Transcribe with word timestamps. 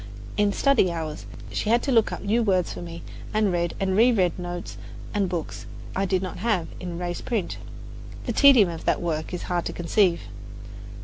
In 0.35 0.51
study 0.51 0.91
hours 0.91 1.27
she 1.51 1.69
had 1.69 1.83
to 1.83 1.91
look 1.91 2.11
up 2.11 2.23
new 2.23 2.41
words 2.41 2.73
for 2.73 2.81
me 2.81 3.03
and 3.35 3.51
read 3.51 3.75
and 3.79 3.95
reread 3.95 4.39
notes 4.39 4.77
and 5.13 5.29
books 5.29 5.67
I 5.95 6.05
did 6.05 6.23
not 6.23 6.37
have 6.37 6.69
in 6.79 6.97
raised 6.97 7.25
print. 7.25 7.57
The 8.25 8.33
tedium 8.33 8.69
of 8.69 8.85
that 8.85 8.99
work 8.99 9.31
is 9.31 9.43
hard 9.43 9.65
to 9.65 9.73
conceive. 9.73 10.21